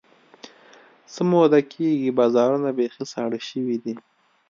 څه 1.13 1.21
موده 1.31 1.59
کېږي، 1.73 2.09
بازارونه 2.19 2.69
بیخي 2.77 3.03
ساړه 3.11 3.39
شوي 3.49 3.77
دي. 3.83 3.93